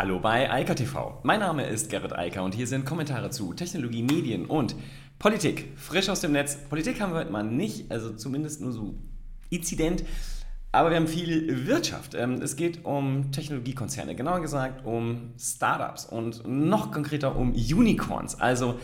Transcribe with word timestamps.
Hallo 0.00 0.18
bei 0.18 0.50
Eika 0.50 0.72
TV. 0.72 1.20
Mein 1.24 1.40
Name 1.40 1.66
ist 1.66 1.90
Gerrit 1.90 2.16
Eiker 2.16 2.42
und 2.42 2.54
hier 2.54 2.66
sind 2.66 2.86
Kommentare 2.86 3.28
zu 3.28 3.52
Technologie, 3.52 4.02
Medien 4.02 4.46
und 4.46 4.74
Politik. 5.18 5.74
Frisch 5.76 6.08
aus 6.08 6.22
dem 6.22 6.32
Netz. 6.32 6.56
Politik 6.70 7.02
haben 7.02 7.12
wir 7.12 7.18
heute 7.18 7.30
mal 7.30 7.42
nicht, 7.42 7.92
also 7.92 8.14
zumindest 8.14 8.62
nur 8.62 8.72
so 8.72 8.94
Inzident. 9.50 10.02
Aber 10.72 10.88
wir 10.88 10.96
haben 10.96 11.06
viel 11.06 11.66
Wirtschaft. 11.66 12.14
Ähm, 12.14 12.40
es 12.40 12.56
geht 12.56 12.86
um 12.86 13.30
Technologiekonzerne, 13.30 14.14
genauer 14.14 14.40
gesagt 14.40 14.86
um 14.86 15.34
Startups 15.38 16.06
und 16.06 16.48
noch 16.48 16.92
konkreter 16.92 17.36
um 17.36 17.52
Unicorns. 17.52 18.40
Also 18.40 18.80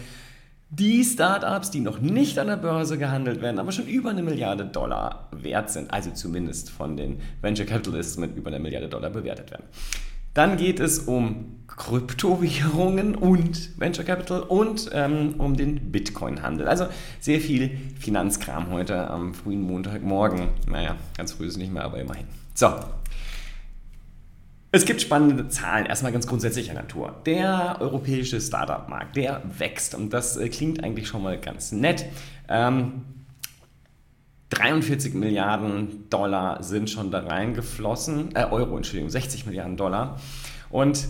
die 0.68 1.02
Startups, 1.02 1.70
die 1.70 1.80
noch 1.80 1.98
nicht 1.98 2.38
an 2.38 2.48
der 2.48 2.58
Börse 2.58 2.98
gehandelt 2.98 3.40
werden, 3.40 3.58
aber 3.58 3.72
schon 3.72 3.86
über 3.86 4.10
eine 4.10 4.22
Milliarde 4.22 4.66
Dollar 4.66 5.30
wert 5.32 5.70
sind, 5.70 5.90
also 5.90 6.10
zumindest 6.10 6.68
von 6.68 6.98
den 6.98 7.22
Venture 7.40 7.64
Capitalists 7.64 8.18
mit 8.18 8.36
über 8.36 8.48
eine 8.48 8.58
Milliarde 8.58 8.90
Dollar 8.90 9.08
bewertet 9.08 9.50
werden. 9.50 9.64
Dann 10.36 10.58
geht 10.58 10.80
es 10.80 10.98
um 10.98 11.62
Kryptowährungen 11.66 13.14
und 13.14 13.80
Venture 13.80 14.04
Capital 14.04 14.42
und 14.42 14.90
ähm, 14.92 15.36
um 15.38 15.56
den 15.56 15.90
Bitcoin-Handel. 15.90 16.68
Also 16.68 16.88
sehr 17.20 17.40
viel 17.40 17.78
Finanzkram 17.98 18.70
heute 18.70 19.08
am 19.08 19.32
frühen 19.32 19.62
Montagmorgen. 19.62 20.48
Naja, 20.68 20.96
ganz 21.16 21.32
früh 21.32 21.46
ist 21.46 21.52
es 21.52 21.56
nicht 21.56 21.72
mehr, 21.72 21.84
aber 21.84 21.98
immerhin. 22.00 22.26
So, 22.52 22.70
es 24.72 24.84
gibt 24.84 25.00
spannende 25.00 25.48
Zahlen, 25.48 25.86
erstmal 25.86 26.12
ganz 26.12 26.26
grundsätzlicher 26.26 26.74
Natur. 26.74 27.14
Der 27.24 27.78
europäische 27.80 28.38
Startup-Markt, 28.38 29.16
der 29.16 29.40
wächst 29.56 29.94
und 29.94 30.12
das 30.12 30.36
äh, 30.36 30.50
klingt 30.50 30.84
eigentlich 30.84 31.08
schon 31.08 31.22
mal 31.22 31.40
ganz 31.40 31.72
nett. 31.72 32.04
Ähm, 32.50 33.04
43 34.50 35.14
Milliarden 35.14 36.08
Dollar 36.08 36.62
sind 36.62 36.88
schon 36.88 37.10
da 37.10 37.20
reingeflossen, 37.20 38.34
äh, 38.34 38.44
Euro, 38.44 38.76
Entschuldigung, 38.76 39.10
60 39.10 39.46
Milliarden 39.46 39.76
Dollar. 39.76 40.20
Und 40.70 41.08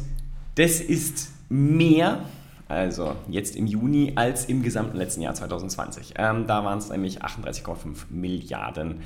das 0.55 0.81
ist 0.81 1.33
mehr, 1.49 2.21
also 2.69 3.15
jetzt 3.29 3.57
im 3.57 3.67
Juni, 3.67 4.12
als 4.15 4.47
im 4.47 4.62
gesamten 4.62 4.97
letzten 4.97 5.20
Jahr 5.20 5.34
2020. 5.34 6.15
Ähm, 6.17 6.47
da 6.47 6.65
waren 6.65 6.78
es 6.78 6.89
nämlich 6.89 7.23
38,5 7.23 8.06
Milliarden 8.11 9.01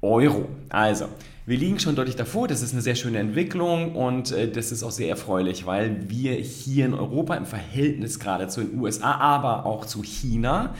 Euro. 0.00 0.48
Also, 0.68 1.06
wir 1.46 1.56
liegen 1.56 1.80
schon 1.80 1.96
deutlich 1.96 2.14
davor, 2.14 2.46
das 2.46 2.62
ist 2.62 2.72
eine 2.72 2.82
sehr 2.82 2.94
schöne 2.94 3.18
Entwicklung 3.18 3.96
und 3.96 4.30
äh, 4.32 4.50
das 4.50 4.70
ist 4.70 4.82
auch 4.82 4.90
sehr 4.90 5.08
erfreulich, 5.08 5.66
weil 5.66 6.08
wir 6.08 6.34
hier 6.34 6.86
in 6.86 6.94
Europa 6.94 7.34
im 7.34 7.46
Verhältnis 7.46 8.20
gerade 8.20 8.48
zu 8.48 8.60
den 8.62 8.78
USA, 8.78 9.12
aber 9.14 9.66
auch 9.66 9.86
zu 9.86 10.02
China, 10.02 10.74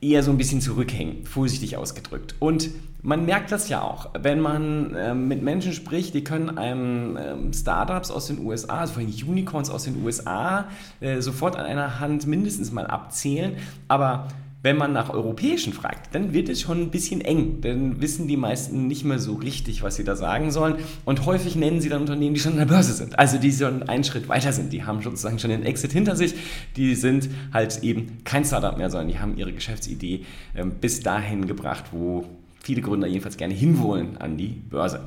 eher 0.00 0.22
so 0.22 0.30
ein 0.30 0.38
bisschen 0.38 0.60
zurückhängen, 0.60 1.24
vorsichtig 1.24 1.76
ausgedrückt. 1.76 2.34
Und 2.38 2.70
man 3.02 3.24
merkt 3.24 3.52
das 3.52 3.68
ja 3.68 3.82
auch, 3.82 4.10
wenn 4.20 4.40
man 4.40 4.94
äh, 4.94 5.14
mit 5.14 5.42
Menschen 5.42 5.72
spricht, 5.72 6.12
die 6.14 6.24
können 6.24 6.58
einem 6.58 7.16
ähm, 7.16 7.52
Startups 7.52 8.10
aus 8.10 8.26
den 8.26 8.44
USA, 8.44 8.80
also 8.80 8.94
vor 8.94 9.02
allem 9.02 9.12
Unicorns 9.28 9.70
aus 9.70 9.84
den 9.84 10.04
USA, 10.04 10.66
äh, 11.00 11.20
sofort 11.20 11.56
an 11.56 11.66
einer 11.66 12.00
Hand 12.00 12.26
mindestens 12.26 12.72
mal 12.72 12.86
abzählen, 12.86 13.56
aber 13.88 14.28
wenn 14.66 14.76
man 14.76 14.92
nach 14.92 15.10
europäischen 15.10 15.72
fragt, 15.72 16.12
dann 16.12 16.32
wird 16.32 16.48
es 16.48 16.60
schon 16.60 16.82
ein 16.82 16.90
bisschen 16.90 17.20
eng. 17.20 17.60
Dann 17.60 18.00
wissen 18.00 18.26
die 18.26 18.36
meisten 18.36 18.88
nicht 18.88 19.04
mehr 19.04 19.20
so 19.20 19.34
richtig, 19.34 19.84
was 19.84 19.94
sie 19.94 20.02
da 20.02 20.16
sagen 20.16 20.50
sollen. 20.50 20.74
Und 21.04 21.24
häufig 21.24 21.54
nennen 21.54 21.80
sie 21.80 21.88
dann 21.88 22.00
Unternehmen, 22.00 22.34
die 22.34 22.40
schon 22.40 22.54
an 22.54 22.58
der 22.58 22.66
Börse 22.66 22.92
sind. 22.92 23.16
Also 23.16 23.38
die 23.38 23.52
schon 23.52 23.84
einen 23.84 24.02
Schritt 24.02 24.28
weiter 24.28 24.52
sind. 24.52 24.72
Die 24.72 24.82
haben 24.82 25.02
sozusagen 25.02 25.38
schon 25.38 25.50
den 25.50 25.62
Exit 25.62 25.92
hinter 25.92 26.16
sich. 26.16 26.34
Die 26.74 26.96
sind 26.96 27.28
halt 27.54 27.84
eben 27.84 28.24
kein 28.24 28.44
Startup 28.44 28.76
mehr, 28.76 28.90
sondern 28.90 29.06
die 29.06 29.20
haben 29.20 29.38
ihre 29.38 29.52
Geschäftsidee 29.52 30.24
ähm, 30.56 30.72
bis 30.80 30.98
dahin 30.98 31.46
gebracht, 31.46 31.84
wo 31.92 32.24
viele 32.60 32.80
Gründer 32.80 33.06
jedenfalls 33.06 33.36
gerne 33.36 33.54
hinwollen 33.54 34.16
an 34.16 34.36
die 34.36 34.48
Börse. 34.48 35.04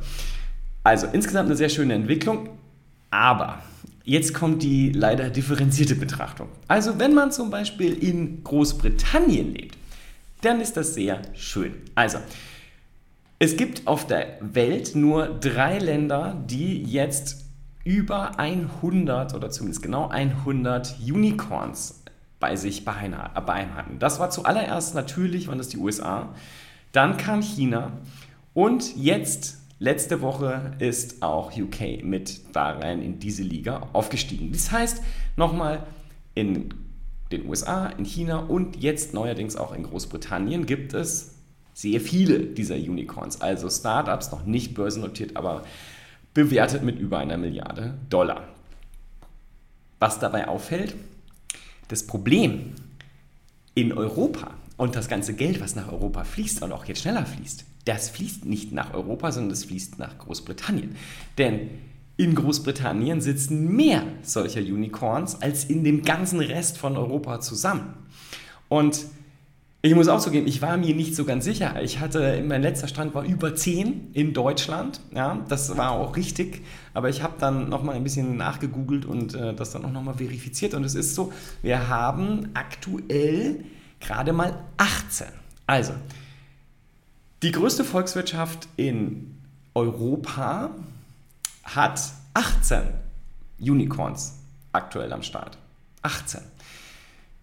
Also 0.85 1.05
insgesamt 1.11 1.47
eine 1.47 1.57
sehr 1.57 1.67
schöne 1.67 1.95
Entwicklung. 1.95 2.47
Aber 3.11 3.61
Jetzt 4.03 4.33
kommt 4.33 4.63
die 4.63 4.91
leider 4.91 5.29
differenzierte 5.29 5.95
Betrachtung. 5.95 6.49
Also 6.67 6.99
wenn 6.99 7.13
man 7.13 7.31
zum 7.31 7.49
Beispiel 7.49 7.93
in 7.93 8.43
Großbritannien 8.43 9.53
lebt, 9.53 9.77
dann 10.41 10.61
ist 10.61 10.77
das 10.77 10.93
sehr 10.93 11.21
schön. 11.33 11.75
Also, 11.95 12.19
es 13.39 13.55
gibt 13.55 13.87
auf 13.87 14.07
der 14.07 14.37
Welt 14.41 14.95
nur 14.95 15.27
drei 15.27 15.79
Länder, 15.79 16.41
die 16.47 16.83
jetzt 16.83 17.45
über 17.83 18.37
100 18.39 19.33
oder 19.33 19.49
zumindest 19.49 19.81
genau 19.81 20.09
100 20.09 20.97
Unicorns 20.99 22.03
bei 22.39 22.55
sich 22.55 22.85
beheimaten. 22.85 23.99
Das 23.99 24.19
war 24.19 24.29
zuallererst 24.29 24.95
natürlich, 24.95 25.47
waren 25.47 25.57
das 25.57 25.69
die 25.69 25.77
USA, 25.77 26.29
dann 26.91 27.17
kam 27.17 27.41
China 27.41 27.93
und 28.53 28.95
jetzt 28.95 29.58
Letzte 29.81 30.19
Woche 30.21 30.73
ist 30.79 31.23
auch 31.23 31.57
UK 31.57 32.03
mit 32.03 32.41
da 32.53 32.71
rein 32.71 33.01
in 33.01 33.19
diese 33.19 33.43
Liga 33.43 33.87
aufgestiegen. 33.93 34.51
Das 34.51 34.71
heißt, 34.73 35.01
nochmal 35.37 35.87
in 36.35 36.73
den 37.31 37.47
USA, 37.47 37.87
in 37.87 38.03
China 38.03 38.39
und 38.39 38.75
jetzt 38.75 39.13
neuerdings 39.13 39.55
auch 39.55 39.73
in 39.73 39.83
Großbritannien 39.83 40.65
gibt 40.65 40.93
es 40.93 41.35
sehr 41.73 42.01
viele 42.01 42.39
dieser 42.39 42.75
Unicorns, 42.75 43.39
also 43.39 43.69
Startups, 43.69 44.31
noch 44.31 44.45
nicht 44.45 44.73
börsennotiert, 44.73 45.37
aber 45.37 45.63
bewertet 46.33 46.83
mit 46.83 46.99
über 46.99 47.19
einer 47.19 47.37
Milliarde 47.37 47.97
Dollar. 48.09 48.49
Was 49.99 50.19
dabei 50.19 50.49
auffällt, 50.49 50.93
das 51.87 52.05
Problem 52.05 52.73
in 53.75 53.93
Europa 53.93 54.51
und 54.79 54.95
das 54.95 55.09
ganze 55.09 55.33
Geld, 55.33 55.59
was 55.59 55.75
nach 55.75 55.91
Europa 55.91 56.23
fließt 56.23 56.63
und 56.63 56.71
auch 56.71 56.85
jetzt 56.85 57.01
schneller 57.01 57.25
fließt, 57.25 57.65
das 57.83 58.09
fließt 58.11 58.45
nicht 58.45 58.71
nach 58.71 58.93
Europa, 58.93 59.33
sondern 59.33 59.49
das 59.49 59.65
fließt 59.65 59.99
nach 59.99 60.17
Großbritannien. 60.17 60.95
Denn 61.37 61.69
in 62.15 62.33
Großbritannien 62.33 63.19
sitzen 63.19 63.75
mehr 63.75 64.03
solcher 64.21 64.61
Unicorns 64.61 65.41
als 65.41 65.65
in 65.65 65.83
dem 65.83 66.03
ganzen 66.03 66.39
Rest 66.39 66.77
von 66.77 66.95
Europa 66.95 67.41
zusammen. 67.41 67.93
Und 68.69 69.05
ich 69.81 69.95
muss 69.95 70.07
auch 70.07 70.21
zugeben, 70.21 70.47
ich 70.47 70.61
war 70.61 70.77
mir 70.77 70.95
nicht 70.95 71.13
so 71.13 71.25
ganz 71.25 71.43
sicher. 71.43 71.81
Ich 71.83 71.99
hatte, 71.99 72.41
mein 72.47 72.61
letzter 72.61 72.87
Stand 72.87 73.13
war 73.13 73.25
über 73.25 73.53
10 73.53 74.11
in 74.13 74.33
Deutschland. 74.33 75.01
Ja, 75.13 75.43
das 75.49 75.75
war 75.75 75.91
auch 75.91 76.15
richtig. 76.15 76.61
Aber 76.93 77.09
ich 77.09 77.21
habe 77.21 77.33
dann 77.37 77.67
nochmal 77.67 77.95
ein 77.95 78.03
bisschen 78.03 78.37
nachgegoogelt 78.37 79.05
und 79.05 79.35
äh, 79.35 79.53
das 79.53 79.71
dann 79.71 79.83
auch 79.83 79.91
nochmal 79.91 80.15
verifiziert. 80.15 80.73
Und 80.73 80.85
es 80.85 80.95
ist 80.95 81.15
so, 81.15 81.33
wir 81.61 81.89
haben 81.89 82.49
aktuell 82.53 83.65
gerade 83.99 84.33
mal 84.33 84.63
18. 84.77 85.27
Also, 85.67 85.93
die 87.41 87.51
größte 87.51 87.83
Volkswirtschaft 87.83 88.67
in 88.75 89.37
Europa 89.73 90.71
hat 91.63 92.01
18 92.33 92.81
Unicorns 93.59 94.35
aktuell 94.71 95.13
am 95.13 95.23
Start. 95.23 95.57
18. 96.01 96.41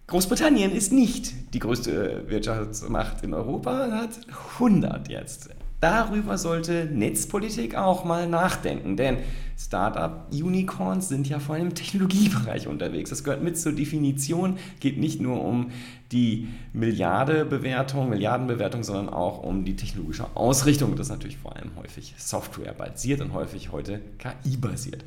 Großbritannien 0.07 0.71
ist 0.71 0.91
nicht 0.91 1.53
die 1.53 1.59
größte 1.59 2.29
Wirtschaftsmacht 2.29 3.23
in 3.23 3.33
Europa, 3.33 3.89
hat 3.91 4.19
100 4.55 5.09
jetzt. 5.09 5.49
Darüber 5.79 6.39
sollte 6.39 6.85
Netzpolitik 6.85 7.75
auch 7.75 8.03
mal 8.03 8.27
nachdenken, 8.27 8.97
denn 8.97 9.17
Startup-Unicorns 9.59 11.07
sind 11.07 11.29
ja 11.29 11.39
vor 11.39 11.55
allem 11.55 11.67
im 11.67 11.75
Technologiebereich 11.75 12.67
unterwegs. 12.67 13.11
Das 13.11 13.23
gehört 13.23 13.43
mit 13.43 13.59
zur 13.59 13.73
Definition, 13.73 14.57
geht 14.79 14.97
nicht 14.97 15.21
nur 15.21 15.43
um 15.43 15.71
die 16.11 16.47
Milliardenbewertung, 16.73 18.09
Milliardenbewertung, 18.09 18.83
sondern 18.83 19.09
auch 19.09 19.43
um 19.43 19.65
die 19.65 19.75
technologische 19.75 20.25
Ausrichtung. 20.35 20.95
Das 20.95 21.07
ist 21.07 21.11
natürlich 21.11 21.37
vor 21.37 21.55
allem 21.55 21.71
häufig 21.75 22.15
Software-basiert 22.17 23.21
und 23.21 23.33
häufig 23.33 23.71
heute 23.71 24.01
KI-basiert. 24.17 25.03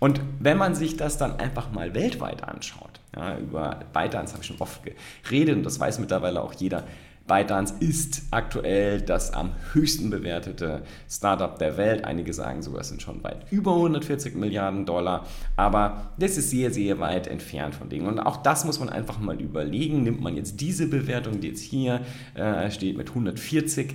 Und 0.00 0.20
wenn 0.38 0.58
man 0.58 0.74
sich 0.74 0.96
das 0.96 1.18
dann 1.18 1.38
einfach 1.38 1.72
mal 1.72 1.94
weltweit 1.94 2.44
anschaut, 2.44 3.00
ja, 3.16 3.36
über 3.38 3.80
ByteDance 3.92 4.32
habe 4.32 4.42
ich 4.42 4.48
schon 4.48 4.60
oft 4.60 4.80
geredet 5.24 5.56
und 5.56 5.64
das 5.64 5.80
weiß 5.80 5.98
mittlerweile 5.98 6.42
auch 6.42 6.52
jeder, 6.52 6.84
ByteDance 7.28 7.74
ist 7.78 8.22
aktuell 8.30 9.00
das 9.02 9.32
am 9.32 9.52
höchsten 9.72 10.10
bewertete 10.10 10.82
Startup 11.08 11.56
der 11.58 11.76
Welt. 11.76 12.04
Einige 12.04 12.32
sagen 12.32 12.62
sogar, 12.62 12.80
es 12.80 12.88
sind 12.88 13.02
schon 13.02 13.22
weit 13.22 13.46
über 13.52 13.74
140 13.74 14.34
Milliarden 14.34 14.86
Dollar. 14.86 15.26
Aber 15.54 16.10
das 16.18 16.38
ist 16.38 16.50
sehr, 16.50 16.72
sehr 16.72 16.98
weit 16.98 17.26
entfernt 17.26 17.74
von 17.74 17.88
Dingen. 17.90 18.06
Und 18.06 18.18
auch 18.18 18.38
das 18.38 18.64
muss 18.64 18.80
man 18.80 18.88
einfach 18.88 19.20
mal 19.20 19.40
überlegen. 19.40 20.02
Nimmt 20.02 20.22
man 20.22 20.36
jetzt 20.36 20.60
diese 20.60 20.88
Bewertung, 20.88 21.40
die 21.40 21.48
jetzt 21.48 21.62
hier 21.62 22.00
äh, 22.34 22.70
steht 22.70 22.96
mit 22.96 23.10
140 23.10 23.94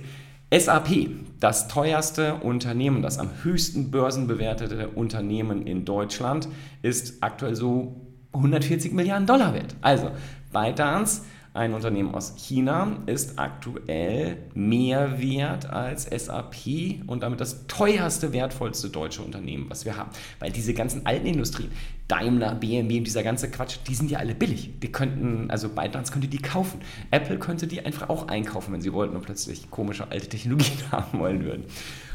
SAP, 0.56 1.08
das 1.40 1.66
teuerste 1.66 2.36
Unternehmen, 2.36 3.02
das 3.02 3.18
am 3.18 3.30
höchsten 3.42 3.90
börsenbewertete 3.90 4.88
Unternehmen 4.90 5.66
in 5.66 5.84
Deutschland, 5.84 6.48
ist 6.82 7.22
aktuell 7.22 7.56
so 7.56 8.00
140 8.32 8.92
Milliarden 8.92 9.26
Dollar 9.26 9.54
wert. 9.54 9.74
Also 9.80 10.10
ByteDance 10.52 11.22
ein 11.54 11.72
Unternehmen 11.72 12.12
aus 12.12 12.34
China 12.36 12.96
ist 13.06 13.38
aktuell 13.38 14.38
mehr 14.54 15.20
wert 15.20 15.70
als 15.70 16.02
SAP 16.04 17.06
und 17.06 17.22
damit 17.22 17.40
das 17.40 17.68
teuerste, 17.68 18.32
wertvollste 18.32 18.90
deutsche 18.90 19.22
Unternehmen, 19.22 19.66
was 19.68 19.84
wir 19.84 19.96
haben. 19.96 20.10
Weil 20.40 20.50
diese 20.50 20.74
ganzen 20.74 21.06
alten 21.06 21.26
Industrien, 21.26 21.70
Daimler, 22.08 22.56
BMW 22.56 22.98
und 22.98 23.04
dieser 23.04 23.22
ganze 23.22 23.48
Quatsch, 23.52 23.76
die 23.86 23.94
sind 23.94 24.10
ja 24.10 24.18
alle 24.18 24.34
billig. 24.34 24.80
Die 24.80 24.90
könnten, 24.90 25.48
also 25.48 25.68
ByteDance 25.68 26.12
könnte 26.12 26.26
die 26.26 26.38
kaufen. 26.38 26.80
Apple 27.12 27.38
könnte 27.38 27.68
die 27.68 27.86
einfach 27.86 28.08
auch 28.08 28.26
einkaufen, 28.26 28.72
wenn 28.72 28.80
sie 28.80 28.92
wollten 28.92 29.14
und 29.14 29.22
plötzlich 29.22 29.70
komische 29.70 30.10
alte 30.10 30.28
Technologien 30.28 30.82
haben 30.90 31.20
wollen 31.20 31.44
würden. 31.44 31.66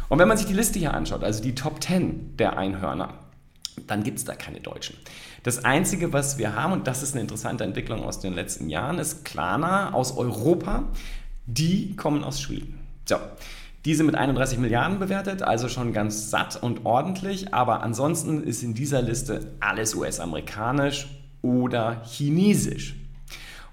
Und 0.10 0.20
wenn 0.20 0.28
man 0.28 0.36
sich 0.36 0.48
die 0.48 0.54
Liste 0.54 0.80
hier 0.80 0.94
anschaut, 0.94 1.24
also 1.24 1.42
die 1.42 1.56
Top 1.56 1.82
10 1.82 2.36
der 2.36 2.58
Einhörner, 2.58 3.14
dann 3.88 4.04
gibt 4.04 4.20
es 4.20 4.26
da 4.26 4.36
keine 4.36 4.60
Deutschen. 4.60 4.96
Das 5.44 5.66
Einzige, 5.66 6.14
was 6.14 6.38
wir 6.38 6.56
haben, 6.56 6.74
und 6.74 6.88
das 6.88 7.04
ist 7.04 7.14
eine 7.14 7.22
interessante 7.22 7.64
Entwicklung 7.64 8.04
aus 8.04 8.20
den 8.20 8.34
letzten 8.34 8.70
Jahren, 8.70 9.00
ist 9.00 9.26
Klarna 9.26 9.94
aus 9.94 10.18
Europa. 10.18 10.84
Die 11.46 11.96
kommen 11.96 12.24
aus 12.24 12.42
Schweden. 12.42 12.80
So, 13.06 13.18
diese 13.86 14.04
mit 14.04 14.16
31 14.16 14.60
Milliarden 14.60 15.00
bewertet, 15.00 15.42
also 15.42 15.70
schon 15.70 15.94
ganz 15.94 16.30
satt 16.30 16.62
und 16.62 16.86
ordentlich, 16.86 17.54
aber 17.54 17.82
ansonsten 17.82 18.44
ist 18.44 18.62
in 18.62 18.74
dieser 18.74 19.02
Liste 19.02 19.54
alles 19.62 19.96
US-amerikanisch 19.96 21.08
oder 21.42 22.02
chinesisch. 22.04 22.96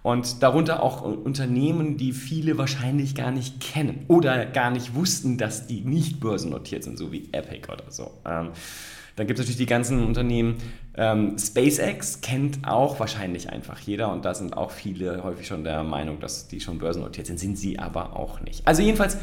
Und 0.02 0.44
darunter 0.44 0.84
auch 0.84 1.02
Unternehmen, 1.02 1.96
die 1.96 2.12
viele 2.12 2.58
wahrscheinlich 2.58 3.16
gar 3.16 3.32
nicht 3.32 3.58
kennen 3.58 4.04
oder 4.06 4.46
gar 4.46 4.70
nicht 4.70 4.94
wussten, 4.94 5.36
dass 5.36 5.66
die 5.66 5.80
nicht 5.80 6.20
börsennotiert 6.20 6.84
sind, 6.84 6.96
so 6.96 7.10
wie 7.10 7.28
Epic 7.32 7.66
oder 7.72 7.90
so. 7.90 8.12
Dann 9.16 9.26
gibt 9.26 9.38
es 9.38 9.44
natürlich 9.44 9.58
die 9.58 9.66
ganzen 9.66 10.04
Unternehmen. 10.04 10.56
Ähm, 10.94 11.36
SpaceX 11.38 12.20
kennt 12.20 12.66
auch 12.68 13.00
wahrscheinlich 13.00 13.50
einfach 13.50 13.78
jeder 13.80 14.12
und 14.12 14.24
da 14.24 14.34
sind 14.34 14.56
auch 14.56 14.70
viele 14.70 15.24
häufig 15.24 15.46
schon 15.46 15.64
der 15.64 15.82
Meinung, 15.82 16.20
dass 16.20 16.48
die 16.48 16.60
schon 16.60 16.78
börsennotiert 16.78 17.26
sind, 17.26 17.38
sind 17.38 17.56
sie 17.56 17.78
aber 17.78 18.14
auch 18.14 18.40
nicht. 18.40 18.66
Also 18.66 18.82
jedenfalls 18.82 19.18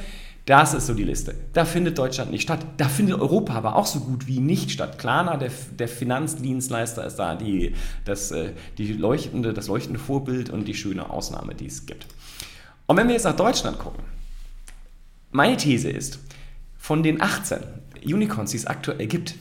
das 0.45 0.73
ist 0.73 0.87
so 0.87 0.93
die 0.93 1.05
Liste. 1.05 1.35
Da 1.53 1.63
findet 1.63 1.97
Deutschland 1.97 2.31
nicht 2.31 2.41
statt. 2.41 2.65
Da 2.75 2.89
findet 2.89 3.17
Europa 3.17 3.53
aber 3.53 3.77
auch 3.77 3.85
so 3.85 4.01
gut 4.01 4.27
wie 4.27 4.39
nicht 4.39 4.71
statt. 4.71 4.99
Klarna, 4.99 5.37
der, 5.37 5.51
der 5.79 5.87
Finanzdienstleister, 5.87 7.05
ist 7.05 7.15
da 7.15 7.35
die, 7.35 7.75
das, 8.03 8.31
äh, 8.31 8.51
die 8.77 8.91
leuchtende, 8.91 9.53
das 9.53 9.67
leuchtende 9.67 9.99
Vorbild 9.99 10.49
und 10.49 10.67
die 10.67 10.75
schöne 10.75 11.09
Ausnahme, 11.09 11.55
die 11.55 11.67
es 11.67 11.85
gibt. 11.85 12.07
Und 12.87 12.97
wenn 12.97 13.07
wir 13.07 13.13
jetzt 13.13 13.23
nach 13.23 13.37
Deutschland 13.37 13.79
gucken, 13.79 14.03
meine 15.31 15.55
These 15.55 15.89
ist, 15.89 16.19
von 16.77 17.03
den 17.03 17.21
18 17.21 17.59
Unicorns, 18.03 18.51
die 18.51 18.57
es 18.57 18.67
aktuell 18.67 19.07
gibt, 19.07 19.35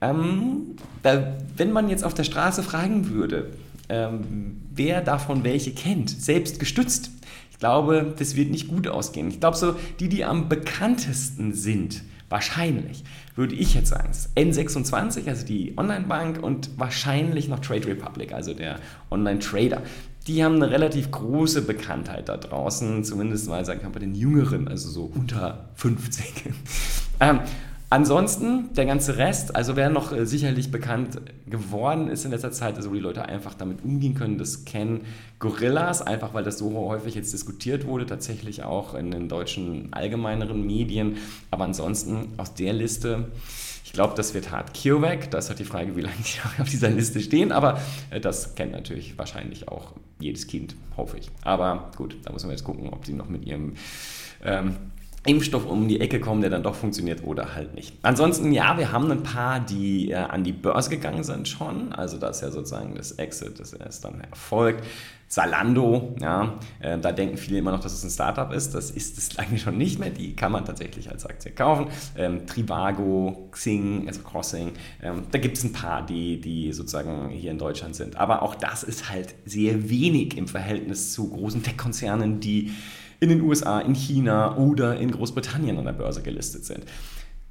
ähm, 0.00 0.76
da, 1.02 1.36
wenn 1.56 1.72
man 1.72 1.88
jetzt 1.88 2.04
auf 2.04 2.14
der 2.14 2.24
Straße 2.24 2.62
fragen 2.62 3.10
würde, 3.10 3.52
ähm, 3.88 4.62
wer 4.74 5.00
davon 5.00 5.44
welche 5.44 5.72
kennt, 5.72 6.10
selbst 6.10 6.58
gestützt, 6.58 7.10
ich 7.50 7.58
glaube, 7.58 8.14
das 8.18 8.36
wird 8.36 8.50
nicht 8.50 8.68
gut 8.68 8.86
ausgehen. 8.86 9.28
Ich 9.28 9.40
glaube, 9.40 9.56
so 9.56 9.76
die, 9.98 10.08
die 10.08 10.24
am 10.24 10.48
bekanntesten 10.48 11.54
sind, 11.54 12.02
wahrscheinlich, 12.28 13.04
würde 13.34 13.54
ich 13.54 13.74
jetzt 13.74 13.88
sagen, 13.88 14.10
N26, 14.36 15.28
also 15.28 15.46
die 15.46 15.72
Online-Bank 15.76 16.42
und 16.42 16.78
wahrscheinlich 16.78 17.48
noch 17.48 17.60
Trade 17.60 17.86
Republic, 17.86 18.32
also 18.32 18.52
der 18.52 18.78
Online-Trader. 19.10 19.82
Die 20.26 20.44
haben 20.44 20.56
eine 20.56 20.70
relativ 20.70 21.10
große 21.12 21.62
Bekanntheit 21.62 22.28
da 22.28 22.36
draußen, 22.36 23.04
zumindest 23.04 23.48
mal 23.48 23.64
sagen 23.64 23.80
wir 23.82 23.90
bei 23.90 24.00
den 24.00 24.14
Jüngeren, 24.14 24.68
also 24.68 24.90
so 24.90 25.10
unter 25.14 25.70
50. 25.76 26.24
ähm, 27.20 27.40
Ansonsten, 27.88 28.74
der 28.74 28.84
ganze 28.84 29.16
Rest, 29.16 29.54
also 29.54 29.76
wer 29.76 29.90
noch 29.90 30.12
äh, 30.12 30.26
sicherlich 30.26 30.72
bekannt 30.72 31.20
geworden 31.48 32.08
ist 32.08 32.24
in 32.24 32.32
letzter 32.32 32.50
Zeit, 32.50 32.76
also 32.76 32.90
wo 32.90 32.94
die 32.94 33.00
Leute 33.00 33.24
einfach 33.26 33.54
damit 33.54 33.84
umgehen 33.84 34.14
können, 34.14 34.38
das 34.38 34.64
kennen 34.64 35.02
Gorillas, 35.38 36.02
einfach 36.02 36.34
weil 36.34 36.42
das 36.42 36.58
so 36.58 36.72
häufig 36.74 37.14
jetzt 37.14 37.32
diskutiert 37.32 37.86
wurde, 37.86 38.04
tatsächlich 38.04 38.64
auch 38.64 38.94
in 38.94 39.12
den 39.12 39.28
deutschen 39.28 39.92
allgemeineren 39.92 40.66
Medien. 40.66 41.18
Aber 41.52 41.64
ansonsten 41.64 42.32
aus 42.38 42.54
der 42.54 42.72
Liste, 42.72 43.28
ich 43.84 43.92
glaube, 43.92 44.14
das 44.16 44.34
wird 44.34 44.50
hart 44.50 44.76
CureVac. 44.76 45.30
Da 45.30 45.38
ist 45.38 45.48
halt 45.48 45.60
die 45.60 45.64
Frage, 45.64 45.94
wie 45.94 46.00
lange 46.00 46.16
die 46.18 46.40
auf 46.62 46.68
dieser 46.68 46.90
Liste 46.90 47.20
stehen. 47.20 47.52
Aber 47.52 47.80
äh, 48.10 48.18
das 48.18 48.56
kennt 48.56 48.72
natürlich 48.72 49.16
wahrscheinlich 49.16 49.68
auch 49.68 49.92
jedes 50.18 50.48
Kind, 50.48 50.74
hoffe 50.96 51.18
ich. 51.18 51.30
Aber 51.42 51.92
gut, 51.96 52.16
da 52.24 52.32
muss 52.32 52.42
man 52.42 52.50
jetzt 52.50 52.64
gucken, 52.64 52.88
ob 52.88 53.06
sie 53.06 53.12
noch 53.12 53.28
mit 53.28 53.46
ihrem 53.46 53.74
ähm, 54.44 54.76
Impfstoff 55.28 55.66
um 55.66 55.88
die 55.88 56.00
Ecke 56.00 56.20
kommen, 56.20 56.40
der 56.40 56.50
dann 56.50 56.62
doch 56.62 56.74
funktioniert 56.74 57.24
oder 57.24 57.54
halt 57.54 57.74
nicht. 57.74 57.94
Ansonsten, 58.02 58.52
ja, 58.52 58.78
wir 58.78 58.92
haben 58.92 59.10
ein 59.10 59.22
paar, 59.22 59.60
die 59.60 60.10
äh, 60.10 60.14
an 60.16 60.44
die 60.44 60.52
Börse 60.52 60.90
gegangen 60.90 61.24
sind 61.24 61.48
schon. 61.48 61.92
Also 61.92 62.18
das 62.18 62.36
ist 62.36 62.42
ja 62.42 62.50
sozusagen 62.50 62.94
das 62.94 63.12
Exit, 63.12 63.58
das 63.58 63.72
ist 63.72 64.04
dann 64.04 64.20
erfolgt. 64.20 64.84
Zalando, 65.28 66.14
ja, 66.20 66.56
äh, 66.78 66.98
da 66.98 67.10
denken 67.10 67.36
viele 67.36 67.58
immer 67.58 67.72
noch, 67.72 67.80
dass 67.80 67.92
es 67.92 68.04
ein 68.04 68.10
Startup 68.10 68.52
ist. 68.52 68.74
Das 68.74 68.92
ist 68.92 69.18
es 69.18 69.36
eigentlich 69.38 69.62
schon 69.62 69.76
nicht 69.76 69.98
mehr. 69.98 70.10
Die 70.10 70.36
kann 70.36 70.52
man 70.52 70.64
tatsächlich 70.64 71.10
als 71.10 71.26
Aktie 71.26 71.50
kaufen. 71.50 71.88
Ähm, 72.16 72.46
Trivago, 72.46 73.48
Xing, 73.50 74.06
also 74.06 74.22
Crossing, 74.22 74.72
ähm, 75.02 75.24
da 75.32 75.38
gibt 75.38 75.58
es 75.58 75.64
ein 75.64 75.72
paar, 75.72 76.06
die, 76.06 76.40
die 76.40 76.72
sozusagen 76.72 77.30
hier 77.30 77.50
in 77.50 77.58
Deutschland 77.58 77.96
sind. 77.96 78.16
Aber 78.16 78.42
auch 78.42 78.54
das 78.54 78.84
ist 78.84 79.10
halt 79.10 79.34
sehr 79.44 79.90
wenig 79.90 80.36
im 80.36 80.46
Verhältnis 80.46 81.12
zu 81.12 81.28
großen 81.28 81.62
Tech-Konzernen, 81.62 82.38
die 82.38 82.70
in 83.20 83.28
den 83.28 83.40
USA, 83.42 83.80
in 83.80 83.94
China 83.94 84.56
oder 84.56 84.98
in 84.98 85.10
Großbritannien 85.10 85.78
an 85.78 85.84
der 85.84 85.92
Börse 85.92 86.22
gelistet 86.22 86.64
sind. 86.64 86.84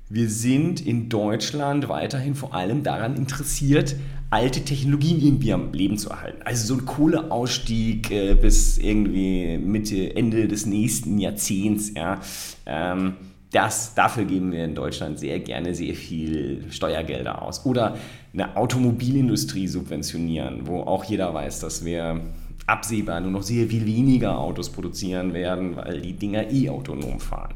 Wir 0.08 0.30
sind 0.30 0.86
in 0.86 1.10
Deutschland 1.10 1.90
weiterhin 1.90 2.36
vor 2.36 2.54
allem 2.54 2.84
daran 2.84 3.16
interessiert, 3.16 3.96
alte 4.30 4.64
Technologien 4.64 5.20
irgendwie 5.20 5.52
am 5.52 5.74
Leben 5.74 5.98
zu 5.98 6.10
erhalten. 6.10 6.42
Also 6.44 6.68
so 6.68 6.80
ein 6.80 6.86
Kohleausstieg 6.86 8.12
äh, 8.12 8.36
bis 8.36 8.78
irgendwie 8.78 9.58
Mitte, 9.58 10.16
Ende 10.16 10.48
des 10.48 10.68
nächsten 10.68 11.18
Jahrzehnts. 11.18 11.94
Ja, 11.96 12.22
ähm, 12.68 13.14
das, 13.52 13.96
dafür 13.96 14.26
geben 14.26 14.52
wir 14.52 14.66
in 14.66 14.76
Deutschland 14.76 15.18
sehr 15.18 15.40
gerne 15.40 15.74
sehr 15.74 15.96
viel 15.96 16.66
Steuergelder 16.70 17.42
aus. 17.42 17.66
Oder 17.66 17.98
eine 18.34 18.58
Automobilindustrie 18.58 19.68
subventionieren, 19.68 20.68
wo 20.68 20.82
auch 20.82 21.04
jeder 21.06 21.34
weiß, 21.34 21.62
dass 21.62 21.84
wir 21.84 22.22
absehbar 22.68 23.22
nur 23.22 23.32
noch 23.32 23.44
sehr 23.44 23.68
viel 23.68 23.86
weniger 23.86 24.38
Autos 24.38 24.70
produzieren 24.70 25.34
werden, 25.34 25.76
weil 25.76 26.02
die 26.02 26.14
Dinger 26.14 26.50
eh 26.52 26.70
autonom 26.70 27.20
fahren. 27.20 27.54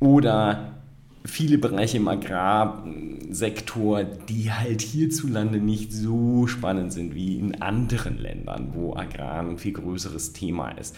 Oder 0.00 0.74
viele 1.24 1.56
Bereiche 1.58 1.96
im 1.96 2.08
Agrarsektor, 2.08 4.04
die 4.04 4.52
halt 4.52 4.82
hierzulande 4.82 5.58
nicht 5.58 5.92
so 5.92 6.46
spannend 6.46 6.92
sind 6.92 7.14
wie 7.14 7.38
in 7.38 7.62
anderen 7.62 8.18
Ländern, 8.18 8.72
wo 8.74 8.94
Agrar 8.94 9.40
ein 9.40 9.56
viel 9.56 9.72
größeres 9.72 10.34
Thema 10.34 10.70
ist. 10.72 10.94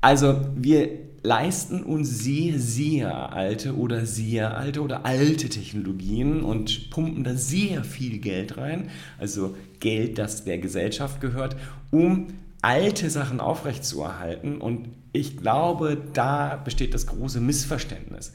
Also 0.00 0.40
wir 0.54 1.07
leisten 1.22 1.82
uns 1.82 2.18
sehr, 2.18 2.58
sehr 2.58 3.32
alte 3.32 3.76
oder 3.76 4.06
sehr 4.06 4.56
alte 4.56 4.82
oder 4.82 5.04
alte 5.04 5.48
Technologien 5.48 6.42
und 6.42 6.90
pumpen 6.90 7.24
da 7.24 7.34
sehr 7.34 7.84
viel 7.84 8.18
Geld 8.18 8.56
rein, 8.56 8.90
also 9.18 9.56
Geld, 9.80 10.18
das 10.18 10.44
der 10.44 10.58
Gesellschaft 10.58 11.20
gehört, 11.20 11.56
um 11.90 12.28
alte 12.62 13.10
Sachen 13.10 13.40
aufrechtzuerhalten. 13.40 14.60
Und 14.60 14.88
ich 15.12 15.36
glaube, 15.36 15.98
da 16.12 16.56
besteht 16.56 16.94
das 16.94 17.06
große 17.06 17.40
Missverständnis. 17.40 18.32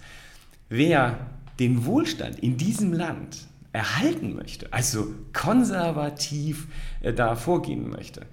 Wer 0.69 1.27
den 1.59 1.85
Wohlstand 1.85 2.39
in 2.39 2.57
diesem 2.57 2.93
Land 2.93 3.47
erhalten 3.73 4.35
möchte, 4.35 4.71
also 4.71 5.07
konservativ 5.33 6.67
äh, 7.01 7.13
da 7.13 7.35
vorgehen 7.35 7.89
möchte, 7.89 8.25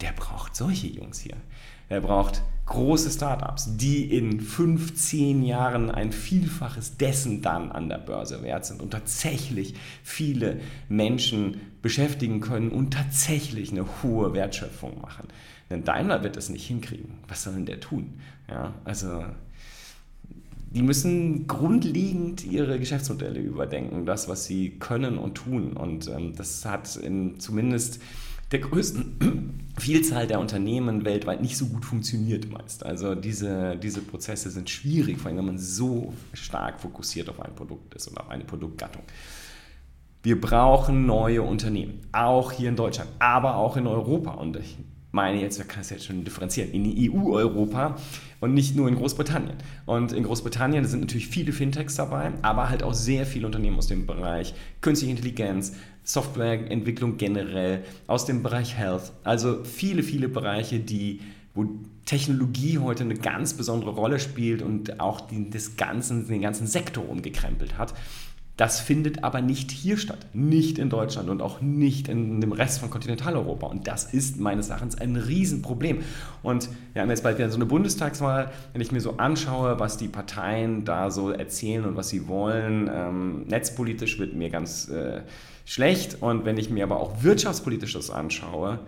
der 0.00 0.12
braucht 0.12 0.56
solche 0.56 0.86
Jungs 0.86 1.20
hier. 1.20 1.36
Er 1.88 2.00
braucht 2.00 2.42
große 2.66 3.10
Startups, 3.10 3.76
die 3.76 4.04
in 4.16 4.40
15 4.40 5.42
Jahren 5.42 5.90
ein 5.90 6.12
Vielfaches 6.12 6.96
dessen 6.96 7.42
dann 7.42 7.70
an 7.70 7.88
der 7.88 7.98
Börse 7.98 8.42
wert 8.42 8.64
sind 8.64 8.80
und 8.80 8.90
tatsächlich 8.90 9.74
viele 10.02 10.60
Menschen 10.88 11.60
beschäftigen 11.82 12.40
können 12.40 12.70
und 12.70 12.94
tatsächlich 12.94 13.70
eine 13.70 13.84
hohe 14.02 14.32
Wertschöpfung 14.32 15.00
machen. 15.00 15.28
Denn 15.68 15.84
Daimler 15.84 16.22
wird 16.22 16.36
das 16.36 16.48
nicht 16.48 16.66
hinkriegen. 16.66 17.18
Was 17.28 17.42
soll 17.42 17.54
denn 17.54 17.66
der 17.66 17.80
tun? 17.80 18.14
Ja, 18.48 18.74
also 18.84 19.24
die 20.74 20.82
müssen 20.82 21.46
grundlegend 21.46 22.44
ihre 22.44 22.78
Geschäftsmodelle 22.78 23.38
überdenken, 23.38 24.06
das, 24.06 24.28
was 24.28 24.44
sie 24.44 24.70
können 24.70 25.18
und 25.18 25.34
tun. 25.34 25.74
Und 25.74 26.08
ähm, 26.08 26.34
das 26.34 26.64
hat 26.64 26.96
in, 26.96 27.38
zumindest 27.38 28.00
der 28.54 28.60
größten 28.60 29.64
Vielzahl 29.78 30.28
der 30.28 30.38
Unternehmen 30.38 31.04
weltweit 31.04 31.42
nicht 31.42 31.56
so 31.56 31.66
gut 31.66 31.84
funktioniert 31.84 32.48
meist. 32.50 32.86
Also 32.86 33.16
diese, 33.16 33.76
diese 33.76 34.00
Prozesse 34.00 34.48
sind 34.50 34.70
schwierig, 34.70 35.18
vor 35.18 35.28
allem 35.28 35.38
wenn 35.38 35.46
man 35.46 35.58
so 35.58 36.14
stark 36.32 36.80
fokussiert 36.80 37.28
auf 37.28 37.40
ein 37.40 37.54
Produkt 37.56 37.92
ist 37.94 38.08
oder 38.10 38.22
auf 38.22 38.30
eine 38.30 38.44
Produktgattung. 38.44 39.02
Wir 40.22 40.40
brauchen 40.40 41.04
neue 41.06 41.42
Unternehmen, 41.42 42.00
auch 42.12 42.52
hier 42.52 42.68
in 42.68 42.76
Deutschland, 42.76 43.10
aber 43.18 43.56
auch 43.56 43.76
in 43.76 43.88
Europa. 43.88 44.30
Und 44.30 44.56
ich 44.56 44.78
meine 45.10 45.40
jetzt, 45.40 45.58
wir 45.58 45.66
können 45.66 45.82
es 45.82 45.90
jetzt 45.90 46.06
schon 46.06 46.24
differenzieren, 46.24 46.70
in 46.70 46.84
die 46.84 47.10
EU-Europa 47.10 47.96
und 48.44 48.52
nicht 48.52 48.76
nur 48.76 48.88
in 48.88 48.96
Großbritannien. 48.96 49.56
Und 49.86 50.12
in 50.12 50.24
Großbritannien 50.24 50.84
sind 50.84 51.00
natürlich 51.00 51.28
viele 51.28 51.52
Fintechs 51.52 51.96
dabei, 51.96 52.32
aber 52.42 52.68
halt 52.68 52.82
auch 52.82 52.92
sehr 52.92 53.24
viele 53.24 53.46
Unternehmen 53.46 53.78
aus 53.78 53.86
dem 53.86 54.06
Bereich 54.06 54.54
künstliche 54.82 55.12
Intelligenz, 55.12 55.72
Softwareentwicklung 56.04 57.16
generell, 57.16 57.84
aus 58.06 58.26
dem 58.26 58.42
Bereich 58.42 58.76
Health. 58.76 59.12
Also 59.24 59.64
viele, 59.64 60.02
viele 60.02 60.28
Bereiche, 60.28 60.78
die, 60.78 61.20
wo 61.54 61.66
Technologie 62.04 62.78
heute 62.78 63.04
eine 63.04 63.14
ganz 63.14 63.54
besondere 63.54 63.92
Rolle 63.92 64.20
spielt 64.20 64.60
und 64.60 65.00
auch 65.00 65.22
die, 65.22 65.48
das 65.48 65.76
ganzen, 65.76 66.28
den 66.28 66.42
ganzen 66.42 66.66
Sektor 66.66 67.08
umgekrempelt 67.08 67.78
hat. 67.78 67.94
Das 68.56 68.78
findet 68.80 69.24
aber 69.24 69.40
nicht 69.40 69.72
hier 69.72 69.96
statt, 69.96 70.26
nicht 70.32 70.78
in 70.78 70.88
Deutschland 70.88 71.28
und 71.28 71.42
auch 71.42 71.60
nicht 71.60 72.06
in 72.06 72.40
dem 72.40 72.52
Rest 72.52 72.78
von 72.78 72.88
Kontinentaleuropa. 72.88 73.66
Und 73.66 73.88
das 73.88 74.04
ist 74.14 74.38
meines 74.38 74.68
Erachtens 74.68 74.96
ein 74.96 75.16
Riesenproblem. 75.16 76.02
Und 76.44 76.68
wir 76.92 77.02
haben 77.02 77.10
jetzt 77.10 77.24
bald 77.24 77.38
wieder 77.38 77.50
so 77.50 77.56
eine 77.56 77.66
Bundestagswahl. 77.66 78.52
Wenn 78.72 78.80
ich 78.80 78.92
mir 78.92 79.00
so 79.00 79.16
anschaue, 79.16 79.80
was 79.80 79.96
die 79.96 80.06
Parteien 80.06 80.84
da 80.84 81.10
so 81.10 81.30
erzählen 81.30 81.84
und 81.84 81.96
was 81.96 82.10
sie 82.10 82.28
wollen, 82.28 82.88
ähm, 82.94 83.42
netzpolitisch 83.48 84.20
wird 84.20 84.34
mir 84.34 84.50
ganz 84.50 84.88
äh, 84.88 85.22
schlecht. 85.64 86.22
Und 86.22 86.44
wenn 86.44 86.56
ich 86.56 86.70
mir 86.70 86.84
aber 86.84 87.00
auch 87.00 87.24
wirtschaftspolitisches 87.24 88.10
anschaue, 88.10 88.78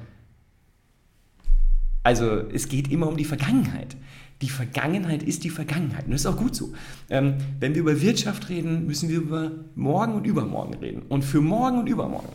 also 2.04 2.37
es 2.52 2.68
geht 2.68 2.92
immer 2.92 3.08
um 3.08 3.16
die 3.16 3.25
Vergangenheit. 3.25 3.96
Die 4.43 4.50
Vergangenheit 4.50 5.23
ist 5.23 5.45
die 5.45 5.50
Vergangenheit 5.50 6.05
und 6.05 6.12
das 6.12 6.23
ist 6.23 6.26
auch 6.26 6.37
gut 6.37 6.55
so. 6.55 6.73
Ähm, 7.09 7.37
wenn 7.59 7.75
wir 7.75 7.81
über 7.81 8.00
Wirtschaft 8.00 8.49
reden, 8.49 8.87
müssen 8.87 9.09
wir 9.09 9.19
über 9.19 9.50
morgen 9.75 10.14
und 10.14 10.26
übermorgen 10.26 10.75
reden. 10.75 11.02
Und 11.09 11.25
für 11.25 11.40
morgen 11.40 11.78
und 11.78 11.87
übermorgen 11.87 12.28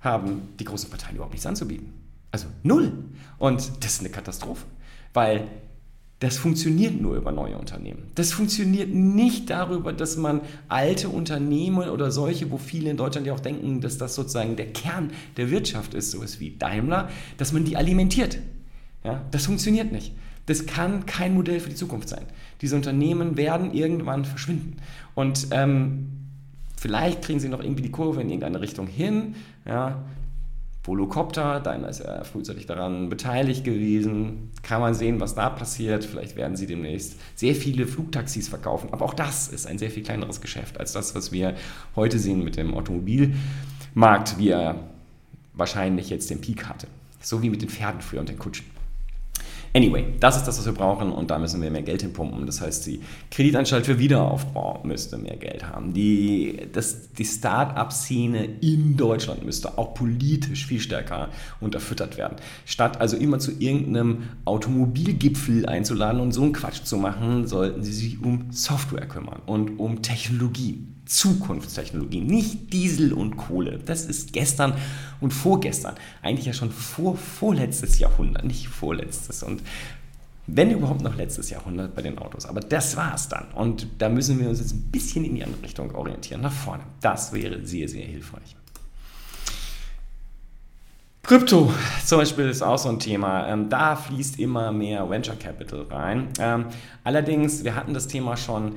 haben 0.00 0.42
die 0.58 0.64
großen 0.64 0.90
Parteien 0.90 1.16
überhaupt 1.16 1.34
nichts 1.34 1.46
anzubieten. 1.46 1.92
Also 2.30 2.46
null. 2.62 2.92
Und 3.38 3.72
das 3.80 3.94
ist 3.94 4.00
eine 4.00 4.10
Katastrophe, 4.10 4.64
weil 5.12 5.48
das 6.20 6.36
funktioniert 6.36 7.00
nur 7.00 7.16
über 7.16 7.32
neue 7.32 7.56
Unternehmen. 7.56 8.02
Das 8.14 8.30
funktioniert 8.32 8.90
nicht 8.94 9.48
darüber, 9.48 9.94
dass 9.94 10.18
man 10.18 10.42
alte 10.68 11.08
Unternehmen 11.08 11.88
oder 11.88 12.10
solche, 12.10 12.50
wo 12.50 12.58
viele 12.58 12.90
in 12.90 12.98
Deutschland 12.98 13.26
ja 13.26 13.32
auch 13.32 13.40
denken, 13.40 13.80
dass 13.80 13.96
das 13.96 14.14
sozusagen 14.14 14.54
der 14.54 14.70
Kern 14.70 15.12
der 15.38 15.50
Wirtschaft 15.50 15.94
ist, 15.94 16.10
sowas 16.10 16.38
wie 16.38 16.56
Daimler, 16.58 17.08
dass 17.38 17.52
man 17.52 17.64
die 17.64 17.78
alimentiert. 17.78 18.38
Ja, 19.02 19.24
das 19.30 19.46
funktioniert 19.46 19.92
nicht. 19.92 20.12
Das 20.50 20.66
kann 20.66 21.06
kein 21.06 21.34
Modell 21.34 21.60
für 21.60 21.68
die 21.68 21.76
Zukunft 21.76 22.08
sein. 22.08 22.24
Diese 22.60 22.74
Unternehmen 22.74 23.36
werden 23.36 23.72
irgendwann 23.72 24.24
verschwinden. 24.24 24.78
Und 25.14 25.46
ähm, 25.52 26.08
vielleicht 26.76 27.22
kriegen 27.22 27.38
sie 27.38 27.48
noch 27.48 27.62
irgendwie 27.62 27.84
die 27.84 27.92
Kurve 27.92 28.20
in 28.20 28.30
irgendeine 28.30 28.60
Richtung 28.60 28.88
hin. 28.88 29.36
Ja, 29.64 30.02
Volocopter, 30.82 31.60
Daimler 31.60 31.90
ist 31.90 32.00
ja 32.00 32.24
frühzeitig 32.24 32.66
daran 32.66 33.08
beteiligt 33.08 33.62
gewesen. 33.62 34.50
Kann 34.64 34.80
man 34.80 34.94
sehen, 34.94 35.20
was 35.20 35.36
da 35.36 35.50
passiert. 35.50 36.04
Vielleicht 36.04 36.34
werden 36.34 36.56
sie 36.56 36.66
demnächst 36.66 37.14
sehr 37.36 37.54
viele 37.54 37.86
Flugtaxis 37.86 38.48
verkaufen. 38.48 38.88
Aber 38.90 39.04
auch 39.04 39.14
das 39.14 39.46
ist 39.46 39.68
ein 39.68 39.78
sehr 39.78 39.92
viel 39.92 40.02
kleineres 40.02 40.40
Geschäft 40.40 40.80
als 40.80 40.90
das, 40.90 41.14
was 41.14 41.30
wir 41.30 41.54
heute 41.94 42.18
sehen 42.18 42.42
mit 42.42 42.56
dem 42.56 42.74
Automobilmarkt, 42.74 44.36
wie 44.36 44.48
er 44.48 44.80
wahrscheinlich 45.54 46.10
jetzt 46.10 46.28
den 46.28 46.40
Peak 46.40 46.68
hatte. 46.68 46.88
So 47.20 47.40
wie 47.40 47.50
mit 47.50 47.62
den 47.62 47.68
Pferden 47.68 48.00
früher 48.00 48.18
und 48.18 48.28
den 48.28 48.38
Kutschen. 48.40 48.79
Anyway, 49.72 50.14
das 50.18 50.36
ist 50.36 50.46
das, 50.46 50.58
was 50.58 50.66
wir 50.66 50.72
brauchen 50.72 51.12
und 51.12 51.30
da 51.30 51.38
müssen 51.38 51.62
wir 51.62 51.70
mehr 51.70 51.82
Geld 51.82 52.02
hinpumpen. 52.02 52.44
Das 52.44 52.60
heißt, 52.60 52.86
die 52.86 53.00
Kreditanstalt 53.30 53.86
für 53.86 54.00
Wiederaufbau 54.00 54.80
müsste 54.82 55.16
mehr 55.16 55.36
Geld 55.36 55.68
haben. 55.68 55.92
Die, 55.92 56.58
die 57.16 57.24
Start-up-Szene 57.24 58.44
in 58.60 58.96
Deutschland 58.96 59.44
müsste 59.44 59.78
auch 59.78 59.94
politisch 59.94 60.66
viel 60.66 60.80
stärker 60.80 61.28
unterfüttert 61.60 62.16
werden. 62.16 62.36
Statt 62.66 63.00
also 63.00 63.16
immer 63.16 63.38
zu 63.38 63.52
irgendeinem 63.60 64.24
Automobilgipfel 64.44 65.66
einzuladen 65.66 66.20
und 66.20 66.32
so 66.32 66.42
einen 66.42 66.52
Quatsch 66.52 66.82
zu 66.82 66.96
machen, 66.96 67.46
sollten 67.46 67.84
sie 67.84 67.92
sich 67.92 68.20
um 68.20 68.50
Software 68.50 69.06
kümmern 69.06 69.40
und 69.46 69.78
um 69.78 70.02
Technologie. 70.02 70.84
Zukunftstechnologie, 71.10 72.20
nicht 72.20 72.72
Diesel 72.72 73.12
und 73.12 73.36
Kohle. 73.36 73.80
Das 73.84 74.04
ist 74.04 74.32
gestern 74.32 74.74
und 75.20 75.32
vorgestern, 75.32 75.96
eigentlich 76.22 76.46
ja 76.46 76.52
schon 76.52 76.70
vor 76.70 77.16
vorletztes 77.16 77.98
Jahrhundert, 77.98 78.44
nicht 78.44 78.68
vorletztes 78.68 79.42
und 79.42 79.60
wenn 80.46 80.70
überhaupt 80.70 81.02
noch 81.02 81.16
letztes 81.16 81.50
Jahrhundert 81.50 81.94
bei 81.94 82.02
den 82.02 82.18
Autos. 82.18 82.46
Aber 82.46 82.60
das 82.60 82.96
war 82.96 83.14
es 83.14 83.28
dann. 83.28 83.46
Und 83.54 83.86
da 83.98 84.08
müssen 84.08 84.40
wir 84.40 84.48
uns 84.48 84.58
jetzt 84.58 84.72
ein 84.72 84.90
bisschen 84.90 85.24
in 85.24 85.36
die 85.36 85.44
andere 85.44 85.62
Richtung 85.62 85.94
orientieren, 85.94 86.40
nach 86.40 86.52
vorne. 86.52 86.82
Das 87.00 87.32
wäre 87.32 87.64
sehr, 87.64 87.88
sehr 87.88 88.04
hilfreich. 88.04 88.56
Krypto 91.22 91.72
zum 92.04 92.18
Beispiel 92.18 92.48
ist 92.48 92.62
auch 92.62 92.78
so 92.78 92.88
ein 92.88 92.98
Thema. 92.98 93.46
Ähm, 93.46 93.68
da 93.68 93.94
fließt 93.94 94.40
immer 94.40 94.72
mehr 94.72 95.08
Venture 95.08 95.36
Capital 95.36 95.82
rein. 95.82 96.28
Ähm, 96.40 96.66
allerdings, 97.04 97.62
wir 97.62 97.76
hatten 97.76 97.94
das 97.94 98.08
Thema 98.08 98.36
schon 98.36 98.76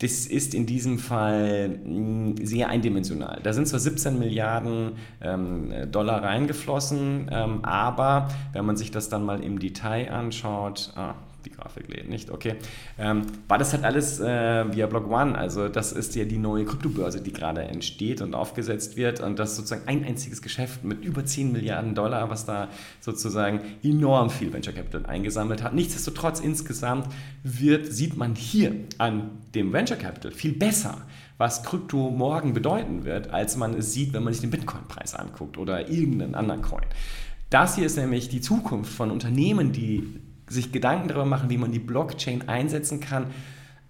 das 0.00 0.26
ist 0.26 0.54
in 0.54 0.66
diesem 0.66 0.98
Fall 0.98 1.68
mm, 1.68 2.36
sehr 2.42 2.68
eindimensional. 2.68 3.40
Da 3.42 3.52
sind 3.52 3.68
zwar 3.68 3.80
17 3.80 4.18
Milliarden 4.18 4.92
ähm, 5.20 5.72
Dollar 5.90 6.22
reingeflossen, 6.22 7.30
ähm, 7.30 7.64
aber 7.64 8.28
wenn 8.52 8.64
man 8.64 8.76
sich 8.76 8.90
das 8.90 9.08
dann 9.08 9.24
mal 9.24 9.42
im 9.42 9.58
Detail 9.58 10.10
anschaut, 10.10 10.92
ah, 10.96 11.14
die 11.44 11.50
Grafik 11.50 11.88
lädt 11.88 12.08
nicht, 12.08 12.30
okay. 12.30 12.56
Ähm, 12.98 13.22
war 13.48 13.58
das 13.58 13.72
halt 13.72 13.84
alles 13.84 14.20
äh, 14.20 14.74
via 14.74 14.86
Block 14.86 15.10
One. 15.10 15.36
Also 15.36 15.68
das 15.68 15.92
ist 15.92 16.14
ja 16.14 16.24
die 16.24 16.38
neue 16.38 16.64
Kryptobörse, 16.64 17.20
die 17.20 17.32
gerade 17.32 17.62
entsteht 17.62 18.20
und 18.22 18.34
aufgesetzt 18.34 18.96
wird. 18.96 19.20
Und 19.20 19.38
das 19.38 19.50
ist 19.50 19.56
sozusagen 19.56 19.86
ein 19.86 20.04
einziges 20.04 20.42
Geschäft 20.42 20.84
mit 20.84 21.04
über 21.04 21.24
10 21.24 21.52
Milliarden 21.52 21.94
Dollar, 21.94 22.30
was 22.30 22.46
da 22.46 22.68
sozusagen 23.00 23.60
enorm 23.82 24.30
viel 24.30 24.52
Venture 24.52 24.74
Capital 24.74 25.06
eingesammelt 25.06 25.62
hat. 25.62 25.74
Nichtsdestotrotz 25.74 26.40
insgesamt 26.40 27.08
wird, 27.42 27.92
sieht 27.92 28.16
man 28.16 28.34
hier 28.34 28.74
an 28.98 29.30
dem 29.54 29.72
Venture 29.72 29.96
Capital 29.96 30.32
viel 30.32 30.52
besser, 30.52 31.02
was 31.36 31.62
Krypto 31.62 32.10
morgen 32.10 32.54
bedeuten 32.54 33.04
wird, 33.04 33.30
als 33.30 33.56
man 33.56 33.74
es 33.74 33.92
sieht, 33.92 34.12
wenn 34.12 34.22
man 34.22 34.32
sich 34.32 34.40
den 34.40 34.50
Bitcoin-Preis 34.50 35.14
anguckt 35.14 35.58
oder 35.58 35.88
irgendeinen 35.88 36.34
anderen 36.34 36.62
Coin. 36.62 36.84
Das 37.50 37.76
hier 37.76 37.86
ist 37.86 37.96
nämlich 37.96 38.28
die 38.28 38.40
Zukunft 38.40 38.92
von 38.92 39.10
Unternehmen, 39.10 39.72
die 39.72 40.20
sich 40.54 40.72
Gedanken 40.72 41.08
darüber 41.08 41.26
machen, 41.26 41.50
wie 41.50 41.58
man 41.58 41.72
die 41.72 41.78
Blockchain 41.78 42.48
einsetzen 42.48 43.00
kann, 43.00 43.26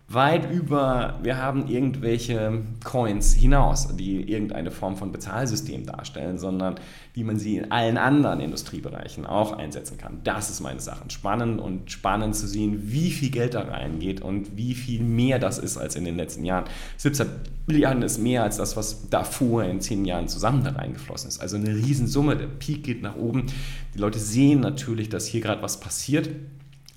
weit 0.06 0.52
über, 0.52 1.18
wir 1.22 1.38
haben 1.38 1.66
irgendwelche 1.66 2.62
Coins 2.84 3.32
hinaus, 3.32 3.96
die 3.96 4.30
irgendeine 4.30 4.70
Form 4.70 4.96
von 4.96 5.12
Bezahlsystem 5.12 5.86
darstellen, 5.86 6.38
sondern 6.38 6.74
wie 7.14 7.24
man 7.24 7.38
sie 7.38 7.56
in 7.56 7.72
allen 7.72 7.96
anderen 7.96 8.40
Industriebereichen 8.40 9.24
auch 9.24 9.52
einsetzen 9.52 9.96
kann. 9.96 10.20
Das 10.22 10.50
ist 10.50 10.60
meines 10.60 10.86
Erachtens 10.88 11.14
spannend 11.14 11.58
und 11.58 11.90
spannend 11.90 12.36
zu 12.36 12.46
sehen, 12.46 12.92
wie 12.92 13.10
viel 13.10 13.30
Geld 13.30 13.54
da 13.54 13.62
reingeht 13.62 14.20
und 14.20 14.56
wie 14.56 14.74
viel 14.74 15.02
mehr 15.02 15.38
das 15.38 15.58
ist 15.58 15.78
als 15.78 15.96
in 15.96 16.04
den 16.04 16.16
letzten 16.16 16.44
Jahren. 16.44 16.64
17 16.98 17.26
Milliarden 17.66 18.02
ist 18.02 18.18
mehr 18.18 18.42
als 18.42 18.58
das, 18.58 18.76
was 18.76 19.08
davor 19.08 19.64
in 19.64 19.80
zehn 19.80 20.04
Jahren 20.04 20.28
zusammen 20.28 20.64
da 20.64 20.72
reingeflossen 20.72 21.28
ist. 21.28 21.40
Also 21.40 21.56
eine 21.56 21.74
Riesensumme, 21.74 22.36
der 22.36 22.46
Peak 22.46 22.84
geht 22.84 23.00
nach 23.00 23.16
oben. 23.16 23.46
Die 23.94 23.98
Leute 23.98 24.18
sehen 24.18 24.60
natürlich, 24.60 25.08
dass 25.08 25.26
hier 25.26 25.40
gerade 25.40 25.62
was 25.62 25.80
passiert 25.80 26.28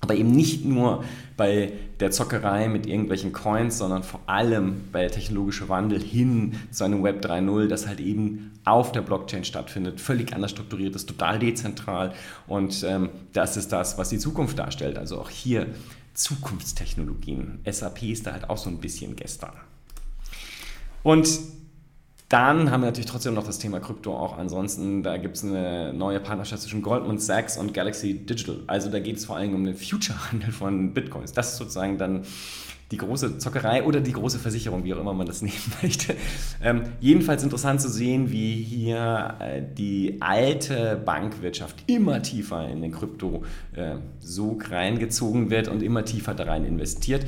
aber 0.00 0.14
eben 0.14 0.30
nicht 0.30 0.64
nur 0.64 1.04
bei 1.36 1.72
der 2.00 2.10
Zockerei 2.10 2.68
mit 2.68 2.86
irgendwelchen 2.86 3.32
Coins, 3.32 3.78
sondern 3.78 4.02
vor 4.02 4.20
allem 4.26 4.82
bei 4.92 5.00
der 5.00 5.10
technologische 5.10 5.68
Wandel 5.68 6.00
hin 6.00 6.54
zu 6.70 6.84
einem 6.84 7.02
Web 7.02 7.24
3.0, 7.24 7.66
das 7.66 7.86
halt 7.86 8.00
eben 8.00 8.52
auf 8.64 8.92
der 8.92 9.00
Blockchain 9.02 9.44
stattfindet, 9.44 10.00
völlig 10.00 10.34
anders 10.34 10.52
strukturiert 10.52 10.94
ist, 10.94 11.06
total 11.08 11.38
dezentral. 11.38 12.12
Und 12.46 12.84
ähm, 12.84 13.08
das 13.32 13.56
ist 13.56 13.72
das, 13.72 13.98
was 13.98 14.10
die 14.10 14.18
Zukunft 14.18 14.58
darstellt. 14.58 14.98
Also 14.98 15.20
auch 15.20 15.30
hier 15.30 15.66
Zukunftstechnologien. 16.14 17.60
SAP 17.68 18.02
ist 18.04 18.26
da 18.26 18.32
halt 18.32 18.50
auch 18.50 18.58
so 18.58 18.68
ein 18.68 18.78
bisschen 18.78 19.16
gestern. 19.16 19.52
Und 21.02 21.28
dann 22.28 22.70
haben 22.70 22.82
wir 22.82 22.86
natürlich 22.86 23.10
trotzdem 23.10 23.32
noch 23.34 23.46
das 23.46 23.58
Thema 23.58 23.80
Krypto 23.80 24.14
auch. 24.14 24.36
Ansonsten, 24.36 25.02
da 25.02 25.16
gibt 25.16 25.36
es 25.36 25.44
eine 25.44 25.94
neue 25.94 26.20
Partnerschaft 26.20 26.62
zwischen 26.62 26.82
Goldman 26.82 27.18
Sachs 27.18 27.56
und 27.56 27.72
Galaxy 27.72 28.14
Digital. 28.26 28.60
Also 28.66 28.90
da 28.90 29.00
geht 29.00 29.16
es 29.16 29.24
vor 29.24 29.36
allem 29.36 29.54
um 29.54 29.64
den 29.64 29.74
Future-Handel 29.74 30.52
von 30.52 30.92
Bitcoins. 30.92 31.32
Das 31.32 31.52
ist 31.52 31.56
sozusagen 31.56 31.96
dann 31.96 32.24
die 32.90 32.96
große 32.96 33.38
Zockerei 33.38 33.82
oder 33.82 34.00
die 34.00 34.12
große 34.12 34.38
Versicherung, 34.38 34.84
wie 34.84 34.94
auch 34.94 35.00
immer 35.00 35.12
man 35.14 35.26
das 35.26 35.42
nehmen 35.42 35.72
möchte. 35.82 36.16
Ähm, 36.62 36.84
jedenfalls 37.00 37.42
interessant 37.42 37.80
zu 37.80 37.88
sehen, 37.88 38.30
wie 38.30 38.62
hier 38.62 39.34
äh, 39.40 39.62
die 39.62 40.18
alte 40.20 41.00
Bankwirtschaft 41.02 41.84
immer 41.86 42.22
tiefer 42.22 42.68
in 42.68 42.82
den 42.82 42.92
Krypto 42.92 43.44
äh, 43.74 43.96
reingezogen 44.70 45.50
wird 45.50 45.68
und 45.68 45.82
immer 45.82 46.04
tiefer 46.04 46.34
da 46.34 46.44
rein 46.44 46.64
investiert. 46.64 47.26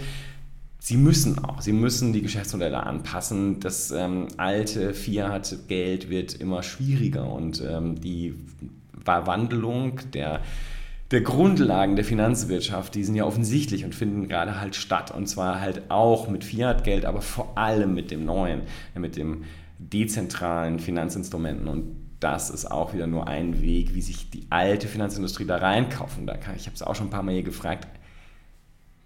Sie 0.83 0.97
müssen 0.97 1.45
auch, 1.45 1.61
sie 1.61 1.75
müssen 1.75 2.15
die 2.15 2.23
Geschäftsmodelle 2.23 2.83
anpassen. 2.83 3.61
Das 3.61 3.91
ähm, 3.91 4.29
alte 4.39 4.95
Fiat-Geld 4.95 6.09
wird 6.09 6.35
immer 6.35 6.63
schwieriger 6.63 7.31
und 7.31 7.63
ähm, 7.63 8.01
die 8.01 8.35
Verwandlung 9.05 10.01
der, 10.15 10.41
der 11.11 11.21
Grundlagen 11.21 11.97
der 11.97 12.05
Finanzwirtschaft, 12.07 12.95
die 12.95 13.05
sind 13.05 13.15
ja 13.15 13.27
offensichtlich 13.27 13.85
und 13.85 13.95
finden 13.95 14.27
gerade 14.27 14.59
halt 14.59 14.75
statt. 14.75 15.11
Und 15.15 15.27
zwar 15.27 15.61
halt 15.61 15.91
auch 15.91 16.29
mit 16.29 16.45
Fiat-Geld, 16.45 17.05
aber 17.05 17.21
vor 17.21 17.59
allem 17.59 17.93
mit 17.93 18.11
dem 18.11 18.25
neuen, 18.25 18.63
mit 18.95 19.17
dem 19.17 19.45
dezentralen 19.79 20.79
Finanzinstrumenten. 20.79 21.69
Und 21.69 21.95
das 22.21 22.49
ist 22.49 22.71
auch 22.71 22.95
wieder 22.95 23.07
nur 23.07 23.29
ein 23.29 23.61
Weg, 23.61 23.95
wie 23.95 24.03
sich 24.03 24.31
die 24.31 24.47
alte 24.49 24.89
Finanzindustrie 24.89 25.45
da 25.45 25.59
reinkaufen. 25.59 26.27
Da 26.27 26.39
kann, 26.39 26.57
ich 26.57 26.65
habe 26.65 26.75
es 26.75 26.83
auch 26.83 26.95
schon 26.95 27.09
ein 27.09 27.11
paar 27.11 27.23
Mal 27.23 27.35
hier 27.35 27.43
gefragt, 27.43 27.87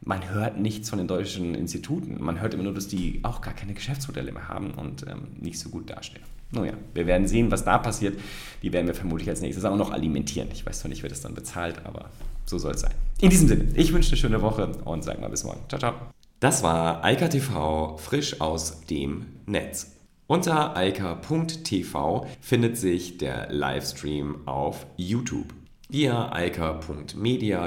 man 0.04 0.28
hört 0.30 0.58
nichts 0.58 0.90
von 0.90 0.98
den 0.98 1.08
deutschen 1.08 1.54
Instituten. 1.54 2.22
Man 2.22 2.40
hört 2.40 2.54
immer 2.54 2.62
nur, 2.62 2.74
dass 2.74 2.88
die 2.88 3.20
auch 3.22 3.40
gar 3.40 3.54
keine 3.54 3.74
Geschäftsmodelle 3.74 4.32
mehr 4.32 4.48
haben 4.48 4.72
und 4.72 5.06
ähm, 5.08 5.28
nicht 5.40 5.58
so 5.58 5.70
gut 5.70 5.90
dastehen. 5.90 6.22
Nun 6.52 6.66
ja, 6.66 6.74
wir 6.92 7.06
werden 7.06 7.26
sehen, 7.26 7.50
was 7.50 7.64
da 7.64 7.78
passiert. 7.78 8.18
Die 8.62 8.72
werden 8.72 8.86
wir 8.86 8.94
vermutlich 8.94 9.28
als 9.28 9.40
nächstes 9.40 9.64
auch 9.64 9.76
noch 9.76 9.90
alimentieren. 9.90 10.48
Ich 10.52 10.64
weiß 10.64 10.80
zwar 10.80 10.88
nicht, 10.88 11.02
wer 11.02 11.10
das 11.10 11.20
dann 11.20 11.34
bezahlt, 11.34 11.84
aber 11.84 12.10
so 12.46 12.58
soll 12.58 12.72
es 12.72 12.82
sein. 12.82 12.92
In 13.20 13.30
diesem 13.30 13.48
Sinne, 13.48 13.64
ich 13.74 13.92
wünsche 13.92 14.10
eine 14.10 14.18
schöne 14.18 14.42
Woche 14.42 14.68
und 14.84 15.02
sage 15.02 15.20
mal 15.20 15.30
bis 15.30 15.44
morgen. 15.44 15.60
Ciao, 15.68 15.78
ciao. 15.78 15.94
Das 16.40 16.62
war 16.62 17.02
Eika 17.02 17.28
TV 17.28 17.96
frisch 17.96 18.40
aus 18.40 18.82
dem 18.86 19.26
Netz. 19.46 19.92
Unter 20.26 20.74
alka.tv 20.76 22.26
findet 22.40 22.78
sich 22.78 23.18
der 23.18 23.52
Livestream 23.52 24.46
auf 24.46 24.86
YouTube. 24.96 25.52
Via 25.94 26.32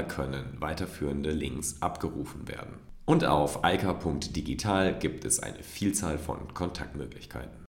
können 0.04 0.58
weiterführende 0.60 1.32
Links 1.32 1.82
abgerufen 1.82 2.50
werden. 2.50 2.74
Und 3.06 3.24
auf 3.24 3.64
alka.digital 3.64 5.00
gibt 5.00 5.24
es 5.24 5.40
eine 5.40 5.64
Vielzahl 5.64 6.18
von 6.18 6.54
Kontaktmöglichkeiten. 6.54 7.67